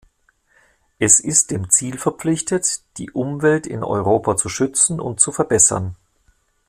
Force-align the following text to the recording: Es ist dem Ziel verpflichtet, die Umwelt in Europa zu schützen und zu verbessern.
Es 0.97 1.19
ist 1.19 1.51
dem 1.51 1.69
Ziel 1.69 1.95
verpflichtet, 1.95 2.81
die 2.97 3.11
Umwelt 3.11 3.67
in 3.67 3.83
Europa 3.83 4.35
zu 4.35 4.49
schützen 4.49 4.99
und 4.99 5.19
zu 5.19 5.31
verbessern. 5.31 5.95